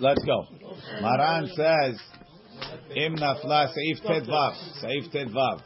Let's 0.00 0.24
go. 0.24 0.46
Maran 1.00 1.46
says, 1.48 2.00
Im 2.94 3.16
nafla 3.16 3.68
seif 3.68 4.00
tedvav. 4.02 4.54
Seif 4.82 5.10
tedvav. 5.12 5.60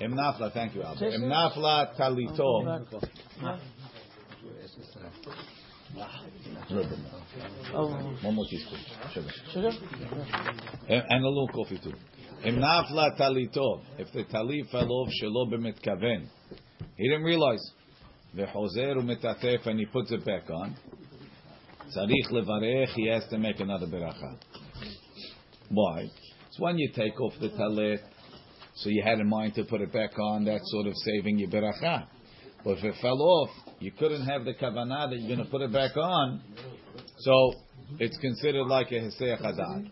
Im 0.00 0.12
nafla, 0.12 0.52
thank 0.52 0.74
you, 0.74 0.82
Albert. 0.82 1.12
Im 1.14 1.22
nafla 1.22 1.96
talito. 1.98 2.66
And, 10.88 11.24
a 11.24 11.28
little 11.28 11.48
coffee 11.52 11.78
too. 11.82 11.92
Im 12.44 12.56
nafla 12.56 13.18
talito. 13.18 13.80
If 13.98 14.12
the 14.12 14.24
talit 14.24 14.70
fell 14.70 14.90
off, 14.90 15.08
shelo 15.22 15.46
b'mitkaven. 15.52 16.28
He 16.96 17.08
didn't 17.08 17.24
realize. 17.24 17.72
V'chozer 18.36 18.96
u'metatef, 18.96 19.66
and 19.66 19.78
he 19.78 19.86
puts 19.86 20.12
it 20.12 20.24
back 20.24 20.50
on. 20.50 20.76
Tzarich 21.96 22.30
levarech, 22.30 22.88
he 22.94 23.08
has 23.08 23.24
to 23.30 23.38
make 23.38 23.60
another 23.60 23.86
beracha. 23.86 24.36
Why? 25.68 26.10
It's 26.48 26.58
when 26.58 26.78
you 26.78 26.90
take 26.94 27.20
off 27.20 27.32
the 27.40 27.48
talit, 27.50 27.98
so 28.76 28.88
you 28.88 29.02
had 29.04 29.18
in 29.18 29.28
mind 29.28 29.54
to 29.54 29.64
put 29.64 29.80
it 29.80 29.92
back 29.92 30.18
on, 30.18 30.44
that's 30.44 30.70
sort 30.70 30.86
of 30.86 30.94
saving 30.96 31.38
your 31.38 31.50
beracha. 31.50 32.06
But 32.64 32.78
if 32.78 32.84
it 32.84 32.94
fell 33.02 33.20
off, 33.20 33.50
you 33.80 33.90
couldn't 33.92 34.24
have 34.24 34.44
the 34.44 34.54
kavanah 34.54 35.10
that 35.10 35.18
you're 35.18 35.34
going 35.34 35.44
to 35.44 35.50
put 35.50 35.62
it 35.62 35.72
back 35.72 35.96
on, 35.96 36.40
so 37.18 37.54
it's 37.98 38.16
considered 38.18 38.66
like 38.66 38.90
a 38.92 38.94
heseh 38.94 39.40
hadat. 39.40 39.90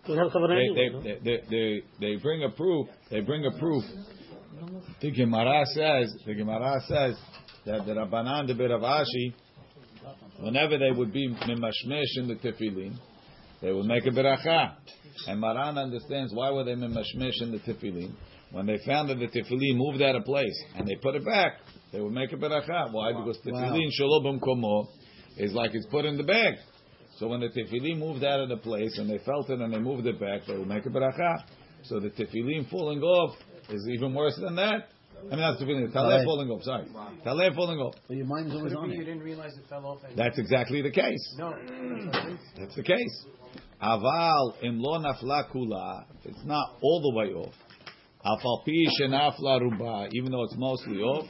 They, 1.02 1.02
they, 1.02 1.18
they, 1.24 1.40
they, 1.50 1.82
they 2.00 2.16
bring 2.22 2.44
a 2.44 2.50
proof. 2.50 2.88
They 3.10 3.20
bring 3.20 3.44
a 3.44 3.58
proof. 3.58 3.84
The 5.00 5.10
Gemara 5.10 5.64
says. 5.66 6.14
The 6.26 6.34
Gemara 6.34 6.80
says 6.86 7.16
that 7.66 7.86
the 7.86 7.92
Rabbanan, 7.92 8.46
the 8.46 8.54
bit 8.54 8.70
of 8.70 8.82
Ashi, 8.82 9.34
whenever 10.40 10.78
they 10.78 10.90
would 10.90 11.12
be 11.12 11.28
mimashmesh 11.28 12.16
in 12.16 12.28
the 12.28 12.34
tefillin, 12.34 12.96
they 13.62 13.72
would 13.72 13.86
make 13.86 14.06
a 14.06 14.10
beracha. 14.10 14.74
And 15.26 15.40
Maran 15.40 15.76
understands 15.78 16.32
why 16.34 16.50
were 16.50 16.64
they 16.64 16.74
mimashmesh 16.74 17.42
in 17.42 17.52
the 17.52 17.58
tefillin. 17.58 18.14
When 18.52 18.66
they 18.66 18.78
found 18.84 19.10
that 19.10 19.18
the 19.18 19.28
tefillin 19.28 19.76
moved 19.76 20.02
out 20.02 20.16
of 20.16 20.24
place 20.24 20.58
and 20.76 20.86
they 20.88 20.96
put 20.96 21.14
it 21.14 21.24
back, 21.24 21.52
they 21.92 22.00
would 22.00 22.12
make 22.12 22.32
a 22.32 22.36
beracha. 22.36 22.92
Why? 22.92 23.12
Because 23.12 23.38
tefillin 23.44 23.90
shalom 23.92 24.40
komo 24.40 24.86
is 25.36 25.52
like 25.52 25.70
it's 25.74 25.86
put 25.86 26.04
in 26.04 26.16
the 26.16 26.24
bag. 26.24 26.54
So 27.18 27.28
when 27.28 27.40
the 27.40 27.48
tefillin 27.48 27.98
moved 27.98 28.24
out 28.24 28.40
of 28.40 28.48
the 28.48 28.56
place 28.56 28.98
and 28.98 29.08
they 29.08 29.18
felt 29.18 29.50
it 29.50 29.60
and 29.60 29.72
they 29.72 29.78
moved 29.78 30.06
it 30.06 30.18
back, 30.18 30.42
they 30.46 30.56
would 30.56 30.68
make 30.68 30.86
a 30.86 30.88
beracha. 30.88 31.44
So 31.84 32.00
the 32.00 32.08
tefillin 32.08 32.68
falling 32.70 33.00
off 33.02 33.36
is 33.68 33.86
even 33.92 34.14
worse 34.14 34.38
than 34.40 34.56
that. 34.56 34.88
I 35.20 35.36
mean, 35.36 35.40
that's 35.40 35.60
not 35.60 35.68
tefillin, 35.68 35.92
taleh 35.92 36.24
falling 36.24 36.50
off. 36.50 36.62
Sorry, 36.62 36.86
taleh 37.24 37.54
falling 37.54 37.78
off. 37.78 37.94
But 38.08 38.16
your 38.16 38.26
mind 38.26 38.48
is 38.48 38.54
always 38.54 38.74
on 38.74 38.90
it. 38.90 38.96
You 38.96 39.04
didn't 39.04 39.20
realize 39.22 39.52
it 39.56 39.64
fell 39.68 39.86
off. 39.86 39.98
and- 40.08 40.16
That's 40.16 40.38
exactly 40.38 40.82
the 40.82 40.90
case. 40.90 41.34
No. 41.38 41.54
That's 42.58 42.74
the 42.74 42.82
case. 42.82 43.26
Aval 43.82 44.62
im 44.62 44.80
lo 44.80 44.98
nafla 44.98 45.50
kula. 45.50 46.04
It's 46.24 46.44
not 46.44 46.76
all 46.82 47.00
the 47.00 47.14
way 47.18 47.32
off, 47.34 47.54
afal 48.24 48.64
pi 48.64 48.86
shenafla 49.00 49.60
ruba. 49.60 50.08
Even 50.12 50.30
though 50.32 50.44
it's 50.44 50.56
mostly 50.56 50.98
off, 50.98 51.26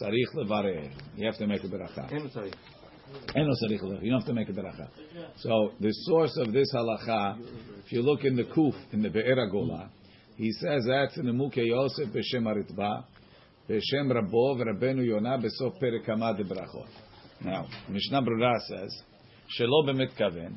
sarich 0.00 0.34
levareh. 0.34 0.90
You 1.16 1.26
have 1.26 1.38
to 1.38 1.46
make 1.46 1.62
a 1.62 1.68
beracha. 1.68 2.10
Eno 2.12 2.28
tzarich. 2.28 2.54
Eno 3.36 3.52
sarich 3.62 3.80
levareh. 3.82 4.02
You 4.02 4.10
don't 4.10 4.20
have 4.20 4.28
to 4.28 4.34
make 4.34 4.48
a 4.48 4.52
beracha. 4.52 4.88
So 5.38 5.72
the 5.80 5.90
source 6.06 6.36
of 6.38 6.52
this 6.52 6.72
halacha, 6.74 7.38
if 7.84 7.92
you 7.92 8.02
look 8.02 8.24
in 8.24 8.34
the 8.36 8.44
kuf 8.44 8.74
in 8.92 9.02
the 9.02 9.10
Be'er 9.10 9.46
Gola, 9.50 9.90
he 10.36 10.50
says 10.52 10.84
that's 10.88 11.16
in 11.16 11.26
the 11.26 11.32
Muke 11.32 11.56
Yosef 11.64 12.08
b'shem 12.08 12.42
Aritba, 12.42 13.04
b'shem 13.68 14.10
Rabbo 14.10 14.56
v'Rabbeinu 14.56 15.06
Yonah 15.06 15.38
b'sof 15.38 15.80
Perek 15.82 16.06
Hamad 16.08 16.40
Brachot. 16.40 16.88
Now, 17.40 17.66
Mishnah 17.88 18.22
Brura 18.22 18.58
says, 18.68 19.02
shelo 19.58 19.84
b'mitkaven, 19.88 20.54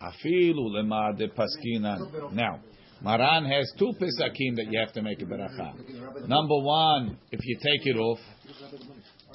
afilu 0.00 0.70
lema 0.70 1.16
de 1.16 1.28
paskinan. 1.28 2.32
Now, 2.32 2.60
Maran 3.00 3.44
has 3.44 3.72
two 3.78 3.92
pesakim 3.92 4.56
that 4.56 4.66
you 4.70 4.78
have 4.80 4.92
to 4.92 5.02
make 5.02 5.22
a 5.22 5.24
beracha. 5.24 6.26
Number 6.26 6.58
one, 6.58 7.16
if 7.30 7.40
you 7.44 7.56
take 7.56 7.86
it 7.86 7.96
off, 7.96 8.18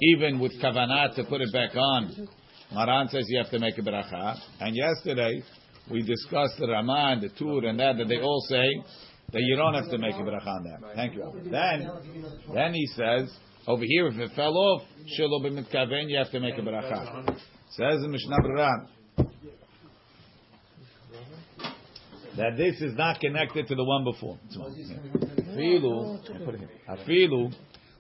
even 0.02 0.40
with 0.40 0.52
kavanah 0.62 1.16
to 1.16 1.24
put 1.24 1.40
it 1.40 1.54
back 1.54 1.74
on, 1.76 2.28
Maran 2.74 3.08
says 3.08 3.24
you 3.30 3.38
have 3.42 3.52
to 3.52 3.60
make 3.60 3.78
a 3.78 3.82
beracha. 3.82 4.38
And 4.60 4.76
yesterday 4.76 5.44
we 5.90 6.02
discussed 6.02 6.58
the 6.60 6.68
Ramah 6.68 7.14
and 7.14 7.22
the 7.22 7.30
Tur 7.30 7.66
and 7.66 7.80
that 7.80 7.98
that 7.98 8.08
they 8.10 8.20
all 8.20 8.46
say 8.50 8.84
that 9.34 9.42
you 9.42 9.56
don't 9.56 9.74
have 9.74 9.90
to 9.90 9.98
make 9.98 10.16
a 10.16 10.20
beracha 10.20 10.48
on 10.48 10.64
that. 10.64 10.96
Thank 10.96 11.16
you. 11.16 11.32
Then, 11.52 11.90
then 12.54 12.74
he 12.74 12.86
says 12.96 13.36
over 13.68 13.84
here 13.86 14.08
if 14.08 14.16
it 14.16 14.32
fell 14.36 14.56
off, 14.56 14.84
shelo 15.20 15.42
b'mitkaven, 15.44 16.10
you 16.10 16.18
have 16.18 16.32
to 16.32 16.40
make 16.40 16.58
a 16.58 16.62
beracha. 16.62 17.38
Says 17.72 18.04
in 18.04 18.12
Mishnah 18.12 18.38
Berurah 18.38 18.88
that 22.38 22.58
this 22.58 22.82
is 22.82 22.96
not 22.96 23.20
connected 23.20 23.68
to 23.68 23.76
the 23.76 23.84
one 23.84 24.04
before. 24.04 24.38
Afilu, 26.90 27.54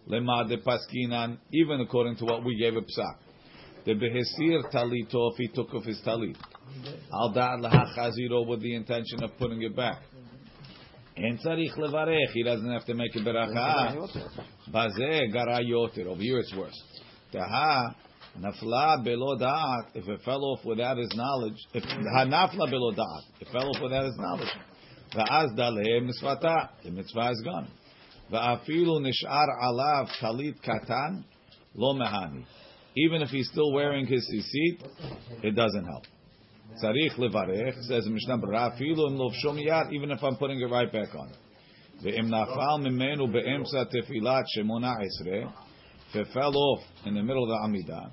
lema 0.07 0.47
de 0.47 0.57
paskinan, 0.57 1.37
even 1.51 1.81
according 1.81 2.15
to 2.17 2.25
what 2.25 2.43
we 2.43 2.57
gave 2.57 2.75
a 2.75 2.81
psak. 2.81 3.17
The 3.85 3.93
behesir 3.93 4.71
talito, 4.71 5.31
if 5.31 5.37
he 5.37 5.47
took 5.49 5.73
off 5.73 5.83
his 5.83 6.01
talit, 6.05 6.35
al 7.11 7.33
da'at 7.33 8.47
with 8.47 8.61
the 8.61 8.75
intention 8.75 9.23
of 9.23 9.37
putting 9.37 9.61
it 9.61 9.75
back. 9.75 10.01
En 11.15 11.37
tzarich 11.37 11.77
levarech, 11.77 12.31
he 12.33 12.43
doesn't 12.43 12.71
have 12.71 12.85
to 12.85 12.93
make 12.95 13.15
a 13.15 13.19
beracha. 13.19 14.07
Bazeh 14.71 15.31
garayotir. 15.33 16.07
Over 16.07 16.21
here 16.21 16.39
it's 16.39 16.53
worse. 16.55 16.81
Taha 17.31 17.95
nafla 18.39 19.05
belo 19.05 19.39
da'at. 19.39 19.91
If 19.93 20.07
it 20.07 20.21
fell 20.25 20.43
off 20.43 20.65
without 20.65 20.97
his 20.97 21.11
knowledge, 21.15 21.57
if 21.73 21.83
hanafla 21.83 22.67
belo 22.71 22.95
da'at, 22.95 23.21
it 23.41 23.47
fell 23.51 23.69
off 23.69 23.81
without 23.81 24.05
his 24.05 24.17
knowledge. 24.17 24.49
Va'az 25.15 25.55
daleh 25.55 26.01
mitzvata. 26.01 26.69
The 26.83 26.89
mitzvah 26.89 27.31
is 27.31 27.41
gone. 27.43 27.67
Va'afilu 28.31 28.99
nish'ar 29.05 29.47
alav 29.61 30.07
talit 30.19 30.55
katan 30.65 31.23
lo 31.75 31.93
mehani. 31.93 32.45
Even 32.95 33.21
if 33.21 33.29
he's 33.29 33.49
still 33.49 33.71
wearing 33.71 34.07
his 34.07 34.27
sisit, 34.33 34.87
it 35.43 35.55
doesn't 35.55 35.85
help. 35.85 36.03
Tzarich 36.81 37.17
levarech, 37.17 37.81
says 37.83 38.07
Mishnah 38.07 38.37
Berurah, 38.39 38.77
filu 38.79 39.07
im 39.07 39.17
lovshom 39.17 39.57
yad, 39.63 39.93
even 39.93 40.11
if 40.11 40.23
I'm 40.23 40.35
putting 40.37 40.59
it 40.59 40.65
right 40.65 40.91
back 40.91 41.13
on. 41.15 41.31
Ve'im 42.03 42.29
nafal 42.29 42.79
mimenu 42.79 43.31
be'emsa 43.31 43.85
tefilat 43.93 44.45
shemona 44.57 44.95
esreh, 44.97 45.51
fell 46.33 46.55
off 46.55 46.81
in 47.05 47.13
the 47.15 47.21
middle 47.21 47.43
of 47.43 47.49
the 47.49 47.55
Amidah, 47.67 48.11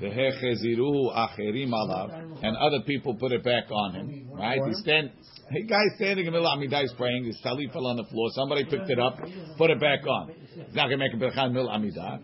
Vehecheziruhu 0.00 1.14
acherim 1.14 1.70
alav, 1.70 2.10
and 2.42 2.56
other 2.56 2.80
people 2.86 3.14
put 3.14 3.32
it 3.32 3.44
back 3.44 3.70
on 3.70 3.94
him. 3.94 4.28
Right? 4.32 4.60
He 4.66 4.72
stand, 4.74 5.10
hey 5.50 5.62
guy 5.62 5.82
standing 5.96 6.26
in 6.26 6.32
the 6.32 6.38
middle 6.38 6.50
of 6.50 6.58
Amidah, 6.58 6.80
he's 6.82 6.92
praying, 6.94 7.24
his 7.24 7.38
tali 7.42 7.68
fell 7.72 7.86
on 7.86 7.96
the 7.96 8.04
floor, 8.04 8.30
somebody 8.34 8.64
picked 8.64 8.90
it 8.90 8.98
up, 8.98 9.18
put 9.56 9.70
it 9.70 9.80
back 9.80 10.06
on. 10.06 10.32
He's 10.54 10.74
not 10.74 10.88
going 10.88 10.98
to 10.98 11.04
make 11.04 11.14
a 11.14 11.16
berachah 11.16 11.46
in 11.46 11.52
the 11.52 11.60
middle 11.60 11.70
of 11.70 11.80
Amidah. 11.80 12.20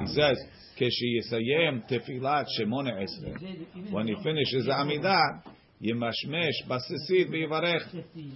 He 0.00 0.06
says, 0.14 0.38
"Keshiyisayem 0.78 1.88
tefilat 1.90 2.46
shemone 2.58 2.92
esrei." 3.02 3.92
When 3.92 4.06
he 4.06 4.14
finishes 4.22 4.66
the 4.66 4.72
Amidah, 4.72 5.42
Yemashmesh 5.82 6.68
basisid 6.68 7.30
v'yivarech. 7.30 8.04
He, 8.14 8.32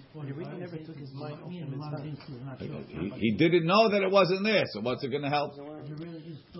he 3.16 3.36
didn't 3.36 3.66
know 3.66 3.88
that 3.88 4.02
it 4.02 4.10
wasn't 4.10 4.44
there, 4.44 4.64
so 4.72 4.80
what's 4.80 5.04
it 5.04 5.10
going 5.10 5.22
to 5.22 5.28
help? 5.28 5.52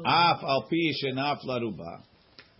Af 0.05 0.43
al 0.43 0.63
pi 0.71 0.93
shenaf 1.03 1.45
laruba. 1.45 2.03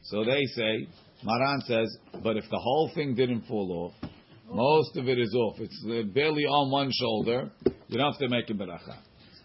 So 0.03 0.25
they 0.25 0.45
say, 0.57 0.89
Maran 1.23 1.61
says, 1.63 1.97
but 2.23 2.37
if 2.37 2.45
the 2.51 2.59
whole 2.59 2.91
thing 2.95 3.15
didn't 3.15 3.43
fall 3.43 3.93
off, 4.03 4.11
most 4.51 4.97
of 4.97 5.09
it 5.09 5.19
is 5.19 5.35
off. 5.35 5.57
It's 5.61 5.85
barely 6.13 6.45
on 6.45 6.71
one 6.71 6.91
shoulder. 6.93 7.51
You 7.89 7.99
don't 7.99 8.13
have 8.13 8.21
to 8.21 8.29
make 8.29 8.51
a 8.51 8.55
beracha. 8.55 8.99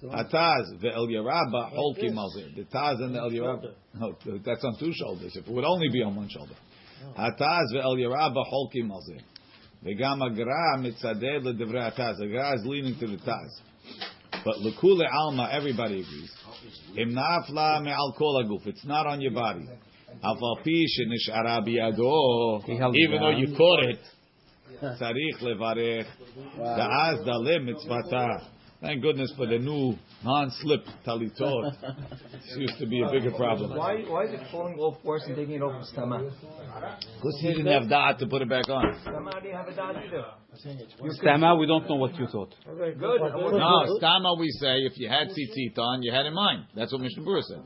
Ataz 0.03 0.81
the 0.81 0.91
El 0.94 1.07
Yerabba 1.07 1.72
holki 1.73 2.09
malzir. 2.12 2.56
The 2.56 2.63
Taz 2.63 3.01
and 3.01 3.13
the 3.16 3.19
El 3.19 3.31
Yerabba. 3.31 3.73
No, 3.94 4.16
that's 4.45 4.63
on 4.63 4.78
two 4.79 4.91
shoulders. 4.94 5.35
If 5.35 5.47
it 5.47 5.53
would 5.53 5.63
only 5.66 5.89
be 5.89 6.01
on 6.01 6.16
one 6.16 6.29
shoulder. 6.29 6.56
Ataz 7.17 7.66
the 7.72 7.81
El 7.84 7.95
Yerabba 7.97 8.44
holki 8.51 8.84
malzir. 8.84 9.22
V'gam 9.85 10.22
agra 10.23 10.78
mitzadeh 10.79 11.42
ledevrei 11.44 11.92
Ataz. 11.95 12.18
The 12.18 12.25
Agra 12.25 12.56
is 12.56 12.65
leaning 12.65 12.98
to 13.00 13.07
the 13.07 13.18
Taz. 13.18 13.50
But 14.44 14.56
lekule 14.57 15.06
alma, 15.12 15.50
everybody 15.51 16.01
agrees. 16.01 16.31
Im 16.97 17.13
nafla 17.13 17.83
me'al 17.83 18.15
kol 18.18 18.44
aguf. 18.44 18.65
It's 18.65 18.86
not 18.86 19.06
on 19.06 19.21
your 19.21 19.33
body. 19.33 19.68
Afal 20.24 20.57
pi 20.63 20.86
shenishara 20.97 21.59
biyado. 21.68 22.63
He 22.63 22.75
held 22.77 22.95
it 22.95 23.00
Even 23.00 23.21
though 23.21 23.31
down. 23.31 23.39
you 23.39 23.56
caught 23.56 23.83
it. 23.83 24.00
Tzarich 24.81 25.42
levarech. 25.44 26.07
Da'az 26.57 27.24
dalim 27.25 27.69
mitzvata. 27.69 28.47
Thank 28.81 29.04
goodness 29.04 29.31
for 29.38 29.45
the 29.45 29.60
new 29.60 29.95
non-slip 30.24 30.83
talitot. 31.06 31.72
This 32.33 32.57
used 32.57 32.80
to 32.80 32.88
be 32.88 33.04
a 33.04 33.12
bigger 33.12 33.30
problem. 33.31 33.78
Why, 33.78 34.01
why 34.07 34.25
is 34.25 34.33
it 34.33 34.39
falling 34.51 34.80
off 34.80 34.98
worse 35.04 35.24
than 35.28 35.36
taking 35.36 35.56
it 35.56 35.62
off 35.62 35.80
with 35.80 35.95
stama? 35.95 36.28
Because 36.28 37.38
he 37.42 37.54
didn't 37.54 37.68
have 37.68 37.83
da'at 37.83 38.18
to 38.18 38.25
put 38.25 38.42
it 38.42 38.50
back 38.50 38.68
on. 38.69 38.83
Stama 39.06 39.39
didn't 39.44 39.56
have 39.56 39.68
a 39.68 39.75
dad 39.75 39.95
either. 39.98 40.25
Stama, 41.24 41.60
we 41.60 41.68
don't 41.68 41.88
know 41.88 41.95
what 41.95 42.16
you 42.16 42.25
thought. 42.25 42.56
Okay, 42.68 42.98
good. 42.98 43.22
No, 43.22 44.00
stama 44.01 44.39
we 44.39 44.50
say 44.50 44.80
if 44.80 44.98
you 44.98 45.07
had 45.07 45.28
tzitzit 45.28 45.78
on, 45.78 46.01
you 46.01 46.12
had 46.12 46.25
in 46.25 46.33
mind. 46.33 46.66
That's 46.75 46.92
what 46.92 47.01
Mishnah 47.01 47.24
Berurah 47.24 47.44
said. 47.44 47.62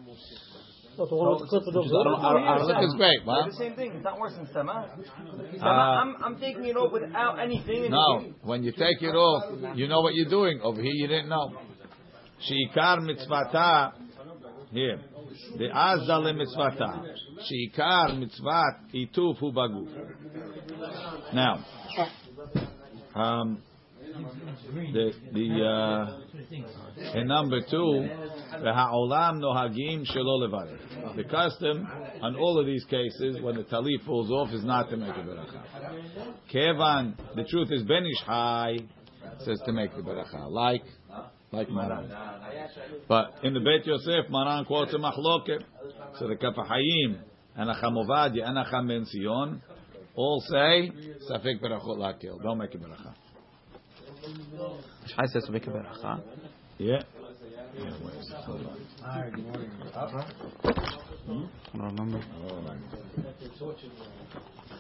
Not 0.98 1.10
the 1.10 1.16
one 1.16 1.30
with 1.34 1.42
the 1.42 1.48
clip 1.48 1.68
of 1.68 1.74
the 1.74 1.80
I 1.82 1.84
don't- 1.84 1.98
I 1.98 2.34
don't- 2.34 2.44
I 2.44 2.58
don't- 2.58 2.68
Look, 2.68 2.78
it's 2.80 2.94
great. 2.96 3.26
They're 3.26 3.44
the 3.46 3.52
same 3.54 3.74
thing. 3.76 3.92
It's 3.96 4.04
not 4.04 4.20
worse 4.20 4.34
than 4.36 4.46
stema. 4.48 4.88
Stema, 5.54 5.64
Uh, 5.64 5.68
I'm, 5.68 6.24
I'm 6.24 6.40
taking 6.40 6.66
it 6.66 6.78
off 6.78 6.92
without 6.94 7.40
anything. 7.40 7.84
And 7.84 7.92
No, 7.92 8.24
when 8.44 8.64
you 8.64 8.72
take 8.72 9.02
it 9.02 9.16
off, 9.16 9.44
you 9.76 9.88
know 9.88 10.02
what 10.02 10.14
you're 10.16 10.30
doing. 10.30 10.62
Over 10.62 10.82
here, 10.82 10.94
you 10.94 11.08
didn't 11.08 11.30
know. 11.30 11.52
Sheikar 12.40 13.00
mitzvata. 13.00 13.94
Here. 14.72 15.00
The 15.58 15.66
azda 15.70 16.22
le 16.24 16.34
mitzvata. 16.34 17.04
Sheikar 17.48 18.12
mitzvat 18.12 18.94
ituf 18.94 19.38
hubagu. 19.40 19.88
Now, 21.34 21.60
um, 23.16 23.62
the 24.94 25.12
the 25.34 25.66
uh, 25.66 27.20
in 27.20 27.28
number 27.28 27.62
two, 27.62 28.10
the 28.62 28.74
ha'olam 28.74 29.42
nohagim 29.42 30.06
shelo. 30.06 31.16
The 31.16 31.24
custom 31.24 31.88
on 32.22 32.36
all 32.36 32.60
of 32.60 32.66
these 32.66 32.84
cases, 32.86 33.42
when 33.42 33.56
the 33.56 33.64
talit 33.64 34.06
falls 34.06 34.32
off, 34.32 34.54
is 34.54 34.64
not 34.64 34.90
to 34.90 34.98
make 34.98 35.10
a 35.10 35.20
beracha. 35.20 35.62
Kevan, 36.52 37.16
the 37.36 37.44
truth 37.44 37.70
is 37.72 37.84
Ben 37.84 38.06
Ish 38.06 38.26
Chai 38.26 38.78
says 39.40 39.60
to 39.66 39.74
make 39.74 39.96
the 39.96 40.02
beracha, 40.02 40.50
like 40.50 40.84
like 41.52 41.70
Maran. 41.70 42.12
But 43.08 43.36
in 43.44 43.54
the 43.54 43.60
Beit 43.60 43.86
Yosef, 43.86 44.30
Maran 44.30 44.66
quotes 44.66 44.94
a 44.94 44.98
machloket. 44.98 45.64
So 46.20 46.28
the 46.28 46.36
Kaf 46.36 46.56
HaChaim 46.56 47.20
and 47.56 47.70
Achamovadia 47.70 48.48
and 48.48 48.58
Acham 48.58 49.62
all 50.16 50.42
say 50.50 50.92
Safek 51.30 51.62
berachot 51.62 51.98
lakil. 51.98 52.42
Don't 52.42 52.58
make 52.58 52.74
a 52.74 52.78
beracha. 52.78 53.14
Shai 55.08 55.26
says 55.28 55.44
to 55.46 55.52
make 55.52 55.68
a 55.68 55.70
beracha. 55.70 56.22
Yeah. 56.78 57.02
Yeah, 57.78 57.92
wait, 58.06 58.14
hold 58.46 58.66
on. 58.66 58.78
Hi, 59.04 59.30
good 59.34 59.44
morning. 59.46 59.72
Up, 59.94 60.10
huh? 60.12 60.24
hmm? 61.26 61.44
I 61.74 61.78
don't 61.78 61.96
remember. 62.00 62.22
Oh, 62.50 62.62
right. 62.62 62.80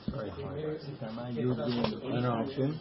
Sorry. 0.09 0.29
Am 1.01 1.19
I 1.19 1.29
using 1.29 1.83
an 2.13 2.25
option? 2.25 2.79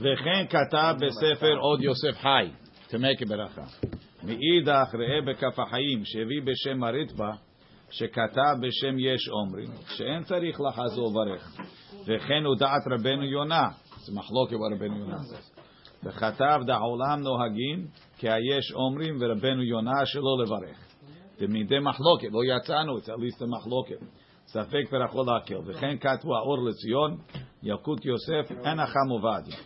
וכן 0.00 0.46
כתב 0.50 0.94
בספר 1.00 1.56
עוד 1.58 1.82
יוסף 1.82 2.18
חי, 2.20 2.50
תמקי 2.88 3.24
ברכה. 3.24 3.64
מאידך 4.22 4.94
ראה 4.94 5.20
בכף 5.26 5.58
החיים 5.58 6.04
שהביא 6.04 6.42
בשם 6.44 6.84
הרתבה, 6.84 7.32
שכתב 7.90 8.56
בשם 8.60 8.98
יש 8.98 9.28
אומרים, 9.28 9.68
שאין 9.88 10.22
צריך 10.24 10.60
לחזור 10.60 11.06
וברך. 11.06 11.60
וכן 12.02 12.44
הוא 12.44 12.56
דעת 12.56 12.82
רבנו 12.86 13.24
יונה, 13.24 13.68
זה 14.04 14.12
מחלוקת 14.14 14.56
ברבנו 14.56 14.98
יונה. 14.98 15.18
וכתב 16.04 16.60
דעולם 16.66 17.20
נוהגים, 17.20 17.86
כי 18.18 18.28
היש 18.30 18.72
אומרים 18.72 19.16
ורבנו 19.20 19.62
יונה 19.62 20.06
שלא 20.06 20.42
לברך. 20.44 20.86
תמידי 21.36 21.78
מחלוקת, 21.78 22.28
לא 22.32 22.40
יצאנו, 22.44 22.98
least 22.98 23.42
a 23.42 23.46
מחלוקת. 23.46 24.06
ספק 24.46 24.84
ורחול 24.92 25.26
להקל. 25.26 25.58
וכן 25.66 25.96
כתבו 26.00 26.36
האור 26.36 26.58
לציון, 26.68 27.16
ילקוט 27.62 28.04
יוסף, 28.04 28.52
אין 28.64 28.80
החם 28.80 29.08
עובדיה. 29.10 29.56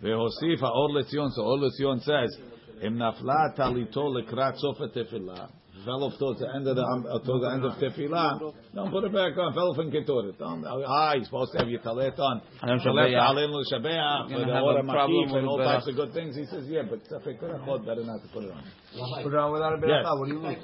והוסיף 0.00 0.62
האור 0.62 0.94
לציון, 0.94 1.26
so 1.28 1.40
האור 1.40 1.58
לציון 1.58 1.98
says, 1.98 2.40
אם 2.86 3.02
נפלה 3.02 3.34
טליתו 3.56 4.14
לקראת 4.14 4.54
סוף 4.54 4.80
התפילה, 4.80 5.46
fell 5.84 6.04
off 6.04 6.18
towards 6.18 6.40
the 6.40 6.48
end 6.54 6.66
of 6.66 6.76
the 6.76 6.82
uh, 6.82 7.18
towards 7.24 7.42
the 7.44 7.50
end 7.50 7.64
of 7.64 7.72
tefillah, 7.78 8.38
don't 8.74 8.90
put 8.90 9.04
it 9.04 9.12
back 9.12 9.36
on. 9.38 9.52
Fell 9.54 9.70
off 9.72 9.78
in 9.78 9.90
ketoret. 9.90 10.34
Ah, 10.40 11.14
you're 11.14 11.24
supposed 11.24 11.52
to 11.52 11.58
have 11.58 11.68
your 11.68 11.80
talet 11.80 12.18
on. 12.18 12.42
Alem 12.62 12.80
Talet 12.80 13.10
shabeach. 13.10 13.28
alem 13.28 13.50
l'shabeach, 13.50 14.30
You're 14.30 14.38
for 14.38 14.46
the 14.46 14.52
gonna 14.52 14.76
have 14.76 14.84
a 14.84 14.92
problem 14.92 15.28
makif 15.28 15.38
and 15.38 15.46
all 15.48 15.58
types 15.58 15.88
of 15.88 15.96
good 15.96 16.12
things. 16.12 16.36
He 16.36 16.46
says, 16.46 16.64
yeah, 16.68 16.82
but 16.88 17.00
better 17.08 18.04
not 18.04 18.22
to 18.22 18.28
put 18.32 18.44
it 18.44 18.52
on. 18.52 18.64
Put 18.90 19.32
around 19.32 19.52
without 19.52 19.74
a 19.74 19.76
berachah. 19.76 20.02
Yes. 20.02 20.18
What 20.18 20.26
do 20.26 20.34
you 20.34 20.40
mean? 20.42 20.58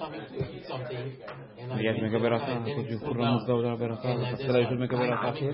You 1.78 1.88
have 1.88 1.96
to 1.96 2.02
make 2.02 2.12
a 2.12 2.18
berachah 2.18 2.64
because 2.64 2.86
you 2.90 2.98
put 2.98 3.16
around 3.16 3.46
without 3.46 3.62
a 3.62 3.78
berachah. 3.78 4.32
After 4.32 4.60
you 4.60 4.66
should 4.68 4.80
make 4.80 4.90
a 4.90 4.96
berachah 4.96 5.36
here. 5.36 5.52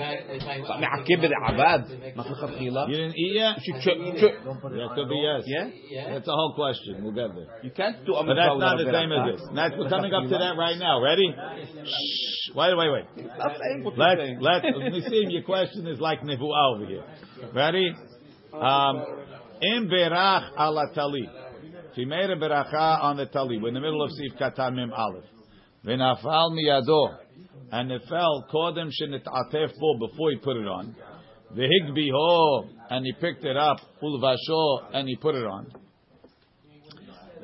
معكب 0.80 1.24
العباد 1.24 2.16
ما 2.16 2.22
خلق 2.22 2.50
خيلة. 2.58 2.88
You 2.88 2.96
didn't 2.96 3.16
eat 3.16 3.34
yet. 3.36 3.56
You 3.66 3.74
should 3.80 4.00
eat. 4.00 4.20
That 4.20 4.90
could 4.94 5.08
be 5.08 5.20
yes. 5.20 5.42
Yeah. 5.46 6.14
That's 6.14 6.28
a 6.28 6.32
whole 6.32 6.54
question. 6.54 7.04
We'll 7.04 7.12
get 7.12 7.34
there. 7.34 7.60
You 7.62 7.70
can't 7.70 8.06
do 8.06 8.14
a 8.14 8.24
But 8.24 8.34
that's 8.34 8.58
not 8.58 8.78
the 8.78 8.90
same 8.90 9.12
as 9.12 9.36
this. 9.36 9.48
That's 9.54 9.74
we're 9.76 9.90
coming 9.90 10.14
up 10.14 10.24
to 10.24 10.38
that 10.38 10.56
right 10.56 10.78
now. 10.78 11.02
Ready? 11.02 11.28
Shh. 11.84 12.56
Wait, 12.56 12.74
wait, 12.74 12.90
wait. 12.90 13.04
Let 13.98 14.18
let 14.40 14.62
Nisim, 14.64 15.30
your 15.30 15.42
question 15.42 15.86
is 15.86 16.00
like 16.00 16.22
nevuah 16.22 16.74
over 16.74 16.86
here. 16.86 17.04
Ready? 17.54 17.94
Um, 18.52 19.04
in 19.60 19.88
berach 19.88 20.54
alatali. 20.56 21.41
He 21.94 22.04
made 22.04 22.30
a 22.30 22.36
beracha 22.36 23.02
on 23.02 23.16
the 23.18 23.26
tali, 23.26 23.58
we're 23.58 23.68
in 23.68 23.74
the 23.74 23.80
middle 23.80 24.02
of 24.02 24.10
sif 24.12 24.32
katan 24.38 24.74
mem 24.76 24.92
aleph. 24.92 25.24
V'nafal 25.84 26.52
miyado, 26.52 27.18
and 27.70 27.90
it 27.90 28.02
fell 28.08 28.46
kodem 28.52 28.90
shenit'atef 28.90 29.72
bo 29.78 29.98
before 29.98 30.30
he 30.30 30.36
put 30.36 30.56
it 30.56 30.66
on. 30.66 30.96
V'higbi 31.54 32.08
ho, 32.10 32.68
and 32.88 33.04
he 33.04 33.12
picked 33.20 33.44
it 33.44 33.56
up. 33.56 33.78
Ulvasho, 34.02 34.94
and 34.94 35.08
he 35.08 35.16
put 35.16 35.34
it 35.34 35.44
on. 35.44 35.66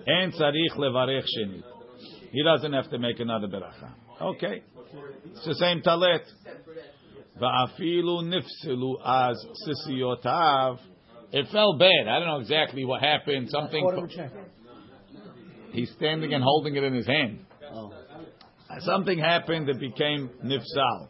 En 0.06 0.32
tzarich 0.32 0.76
levarech 0.76 1.26
shenit. 1.38 1.62
He 2.30 2.42
doesn't 2.42 2.72
have 2.72 2.90
to 2.90 2.98
make 2.98 3.20
another 3.20 3.48
beracha. 3.48 3.92
Okay. 4.20 4.62
It's 5.26 5.44
the 5.44 5.54
same 5.54 5.82
talet. 5.82 6.22
Va'afilu 7.40 8.22
nifsilu 8.24 8.94
as 9.04 9.36
sisiyotav. 9.66 10.78
It 11.32 11.46
fell 11.52 11.76
bad. 11.78 12.08
I 12.08 12.18
don't 12.18 12.28
know 12.28 12.38
exactly 12.38 12.84
what 12.84 13.02
happened. 13.02 13.50
Something. 13.50 13.84
He's 15.72 15.90
standing 15.92 16.32
and 16.32 16.42
holding 16.42 16.76
it 16.76 16.82
in 16.82 16.94
his 16.94 17.06
hand. 17.06 17.40
Something 18.80 19.18
happened 19.18 19.68
that 19.68 19.78
became 19.80 20.30
nifsal. 20.44 21.08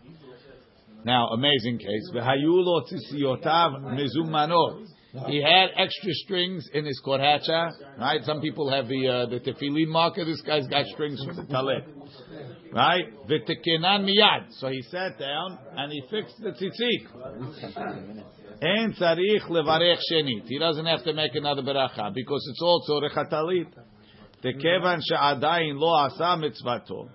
Now, 1.04 1.28
amazing 1.28 1.78
case. 1.78 2.10
V'hayulo 2.14 2.82
sisiyotav 2.92 3.96
mizumanot. 3.96 4.86
He 5.26 5.42
had 5.42 5.70
extra 5.76 6.12
strings 6.12 6.68
in 6.74 6.84
his 6.84 7.00
korhacha, 7.04 7.72
right? 7.98 8.22
Some 8.24 8.40
people 8.40 8.70
have 8.70 8.88
the 8.88 9.08
uh, 9.08 9.26
the 9.26 9.40
tefillin 9.40 9.88
marker. 9.88 10.24
This 10.24 10.42
guy's 10.42 10.66
got 10.66 10.84
strings 10.86 11.24
for 11.24 11.34
the 11.34 11.44
talet, 11.44 11.84
right? 12.72 13.06
V'tekenan 13.26 14.04
miyad. 14.04 14.52
So 14.58 14.68
he 14.68 14.82
sat 14.82 15.18
down 15.18 15.58
and 15.76 15.90
he 15.92 16.02
fixed 16.10 16.38
the 16.40 16.50
tzitzit. 16.50 17.06
En 18.61 18.93
tzarich 18.93 19.49
levarech 19.49 19.99
shenit. 20.11 20.45
He 20.47 20.59
doesn't 20.59 20.85
have 20.85 21.03
to 21.03 21.13
make 21.13 21.35
another 21.35 21.61
beracha 21.61 22.13
because 22.13 22.47
it's 22.49 22.61
also 22.61 23.01
rechatalit. 23.01 23.67
Tekevan 24.43 25.01
she'adayin 25.01 25.79
lo 25.79 25.93
asa 25.95 26.37
mitzvato, 26.37 27.09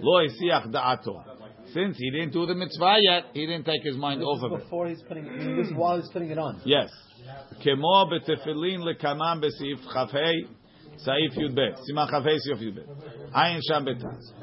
lo 0.00 0.26
isiach 0.26 0.72
da'ato. 0.72 1.24
Since 1.72 1.98
he 1.98 2.10
didn't 2.10 2.32
do 2.32 2.46
the 2.46 2.54
mitzvah 2.54 2.96
yet, 3.00 3.24
he 3.32 3.46
didn't 3.46 3.64
take 3.64 3.82
his 3.82 3.96
mind 3.96 4.22
off 4.22 4.42
of 4.42 4.52
it. 4.52 4.64
Before 4.64 4.88
he's 4.88 5.02
putting 5.02 5.26
it, 5.26 5.56
this 5.56 5.68
is 5.68 5.74
while 5.74 6.00
he's 6.00 6.10
putting 6.10 6.30
it 6.30 6.38
on. 6.38 6.60
Yes. 6.64 6.90
כמו 7.60 8.06
בתפילין 8.10 8.80
לקמם 8.80 9.40
בסעיף 9.42 9.86
כ"ה, 9.86 10.06
סעיף 10.96 11.36
י"ב. 11.36 11.60
סימן 11.76 12.06
כ"ה 12.06 12.20
סעיף 12.38 12.62
י"ב. 12.62 12.78
עין 13.34 13.58
שם 13.62 13.84
בתז. 13.84 14.34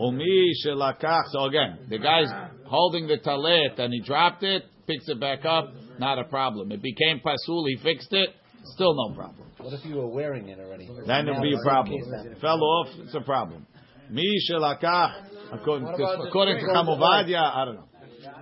ומי 0.00 0.54
שלקח, 0.54 1.22
so 1.32 1.44
again, 1.44 1.78
the 1.88 1.98
guy's 1.98 2.32
holding 2.64 3.06
the 3.06 3.18
talet 3.18 3.78
and 3.78 3.92
he 3.92 4.00
dropped 4.00 4.42
it, 4.42 4.64
picks 4.86 5.08
it 5.08 5.20
back 5.20 5.44
up, 5.44 5.66
not 5.98 6.18
a 6.18 6.24
problem. 6.24 6.72
It 6.72 6.82
became 6.82 7.20
pasul, 7.20 7.64
he 7.66 7.76
fixed 7.82 8.12
it, 8.12 8.30
still 8.74 8.94
no 8.94 9.14
problem. 9.14 9.46
What 9.58 9.72
if 9.74 9.84
you 9.84 9.96
were 9.96 10.08
wearing 10.08 10.48
it 10.48 10.58
already? 10.58 10.88
Then 11.06 11.28
it 11.28 11.32
would 11.32 11.42
be 11.42 11.54
a 11.54 11.64
problem. 11.64 12.00
Fell 12.40 12.62
off, 12.62 12.88
it's 12.98 13.14
a 13.14 13.20
problem. 13.20 13.66
מי 14.10 14.22
שלקח, 14.40 15.10
according 15.52 15.86
to, 15.86 16.28
according 16.28 16.58
to 16.58 16.66
Chamovadia, 16.66 17.40
I 17.40 17.64
don't 17.64 17.76
know. 17.76 17.88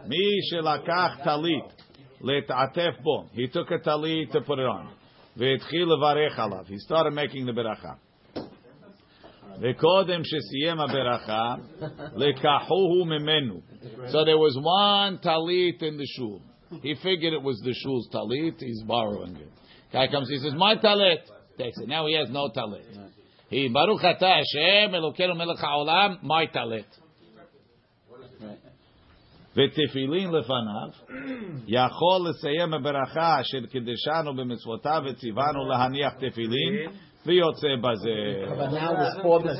מי 0.06 0.42
שלקח 0.50 1.18
טלית 1.24 1.82
להתעטף 2.20 3.00
בו, 3.02 3.24
he 3.34 3.46
took 3.46 3.70
a 3.70 3.78
talit 3.78 4.32
to 4.32 4.40
put 4.40 4.58
it 4.58 4.66
on. 4.66 4.86
והתחיל 5.36 5.84
לברך 5.84 6.38
עליו. 6.38 6.64
He 6.68 6.78
started 6.78 7.12
making 7.14 7.46
the 7.46 7.52
ברכה. 7.52 7.92
וקודם 9.60 10.20
שסיים 10.24 10.80
הברכה, 10.80 11.54
לקחוהו 12.16 13.04
ממנו. 13.04 13.60
So 14.08 14.24
there 14.24 14.38
was 14.38 14.56
one 14.56 15.18
talit 15.18 15.82
in 15.82 15.96
the 15.96 16.06
shul. 16.16 16.40
He 16.82 16.94
figured 17.02 17.32
it 17.34 17.42
was 17.42 17.60
the 17.64 17.74
shul's 17.74 18.08
talit, 18.12 18.58
he's 18.58 18.82
borrowing 18.84 19.36
it. 19.36 19.50
Guy 19.92 20.08
comes, 20.08 20.28
he 20.28 20.38
says, 20.38 20.54
my 20.56 20.76
talit. 20.76 21.18
Takes 21.58 21.78
it. 21.78 21.88
Now 21.88 22.06
he 22.06 22.14
has 22.14 22.30
no 22.30 22.48
talit. 22.48 22.84
He, 23.50 23.68
Baruch 23.68 24.00
atah 24.00 24.36
Hashem, 24.38 24.92
Elokeinu 24.92 25.36
melech 25.36 25.58
haolam, 25.58 26.22
my 26.22 26.46
talit. 26.46 26.86
ותפילין 29.56 30.30
לפניו, 30.30 30.90
יכול 31.66 32.28
לסיים 32.28 32.74
הברכה 32.74 33.40
אשר 33.40 33.66
קידשנו 33.66 34.36
במצוותיו 34.36 35.02
וציוונו 35.06 35.68
להניח 35.68 36.12
תפילין, 36.14 36.90
ויוצא 37.26 37.68
בזה. 37.82 38.10
But 38.48 38.70
now 38.70 38.92
it's 38.96 39.16
for 39.22 39.40
the 39.40 39.52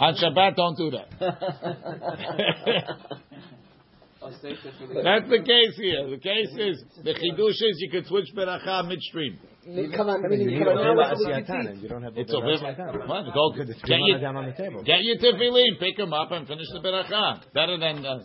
On 0.00 0.14
Shabbat, 0.14 0.54
don't 0.56 0.76
do 0.76 0.90
that. 0.90 1.08
That's 4.43 5.29
the 5.29 5.39
case 5.39 5.75
here. 5.77 6.09
The 6.09 6.19
case 6.19 6.51
is, 6.57 6.83
the 7.03 7.13
chidush 7.13 7.59
is 7.63 7.75
you 7.79 7.89
could 7.89 8.05
switch 8.07 8.27
beracha 8.35 8.87
midstream. 8.87 9.39
Come 9.95 10.09
on, 10.09 10.25
I 10.25 10.27
mean, 10.27 10.49
you 10.49 10.59
don't 10.59 12.03
have 12.03 12.17
It's 12.17 12.33
a 12.33 12.41
river. 12.43 13.07
What? 13.07 13.33
Go 13.33 13.53
get 13.55 13.67
your, 13.87 14.19
down 14.19 14.35
on 14.35 14.47
the 14.47 14.51
table. 14.51 14.83
get 14.83 14.99
your 15.01 15.17
tefillin, 15.17 15.79
pick 15.79 15.95
them 15.95 16.11
up, 16.11 16.31
and 16.31 16.45
finish 16.45 16.67
the 16.73 16.79
beracha. 16.79 17.41
Better 17.53 17.77
than. 17.79 18.05
Uh, 18.05 18.19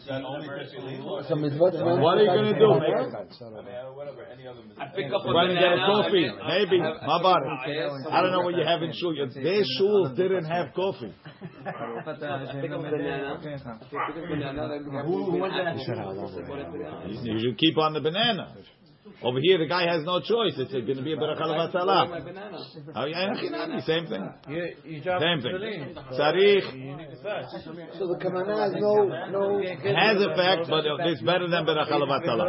Some 0.00 1.40
mitzvot. 1.42 2.00
what 2.00 2.18
are 2.18 2.22
you 2.22 2.28
going 2.28 2.52
to 2.52 2.58
do? 2.58 2.70
I 4.78 4.86
pick 4.94 5.12
up 5.12 5.24
a 5.24 5.32
Run 5.32 5.50
and 5.50 5.58
get 5.58 5.72
a 5.72 5.76
banana. 5.76 6.02
coffee. 6.02 6.28
Maybe. 6.48 6.78
How 6.80 7.20
about 7.20 7.42
it? 7.42 7.48
I 8.10 8.22
don't 8.22 8.32
know 8.32 8.42
what 8.42 8.54
you 8.56 8.64
have 8.64 8.82
in 8.82 8.92
shul. 8.92 9.14
Their 9.14 9.62
shuls 9.80 10.16
didn't 10.16 10.44
have 10.44 10.74
coffee. 10.74 11.12
Pick 11.64 11.66
up 11.66 12.06
a 12.06 12.90
banana. 12.90 13.38
Pick 13.42 13.52
up 13.52 13.70
a 14.16 14.28
banana. 14.28 14.78
Who 15.06 15.30
who 15.30 15.38
wants? 15.38 15.86
You 17.08 17.32
you 17.32 17.40
should 17.40 17.58
keep 17.58 17.78
on 17.78 17.92
the 17.94 18.00
banana. 18.00 18.54
Over 19.22 19.38
here, 19.40 19.58
the 19.58 19.66
guy 19.66 19.86
has 19.90 20.04
no 20.04 20.20
choice. 20.20 20.54
It's 20.58 20.72
going 20.72 20.86
to 20.96 21.02
be 21.02 21.14
a 21.14 21.16
beracha 21.16 21.40
levatala. 21.40 22.22
Oh, 22.94 23.04
yeah, 23.06 23.34
Hinami, 23.34 23.82
same 23.86 24.06
thing. 24.06 24.28
You, 24.48 24.68
you 24.84 25.02
drop 25.02 25.22
Same 25.22 25.40
the 25.40 25.58
thing. 25.58 25.60
link. 25.60 25.96
Tzarich 26.12 26.74
You 26.74 26.96
need 26.96 27.10
to 27.10 27.16
fetch. 27.22 27.46
So 27.98 28.08
the 28.08 28.18
kamana 28.22 28.58
has 28.60 28.72
no 28.78 29.06
no. 29.30 29.62
has 29.62 30.20
effect, 30.20 30.68
but 30.68 30.84
it's 31.06 31.22
better 31.22 31.48
than 31.48 31.64
beracha 31.64 31.92
levatala. 31.92 32.46